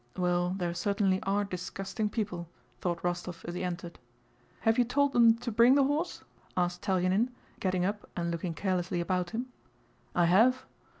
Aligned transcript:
"Well 0.17 0.55
there 0.57 0.73
certainly 0.73 1.21
are 1.21 1.43
disgusting 1.43 2.09
people," 2.09 2.49
thought 2.79 3.03
Rostóv 3.03 3.45
as 3.45 3.53
he 3.53 3.63
entered. 3.63 3.99
"Have 4.61 4.79
you 4.79 4.83
told 4.83 5.13
them 5.13 5.35
to 5.37 5.51
bring 5.51 5.75
the 5.75 5.83
horse?" 5.83 6.23
asked 6.57 6.81
Telyánin, 6.81 7.29
getting 7.59 7.85
up 7.85 8.09
and 8.15 8.31
looking 8.31 8.55
carelessly 8.55 8.99
about 8.99 9.29
him. 9.29 9.49
"I 10.15 10.25
have." 10.25 10.65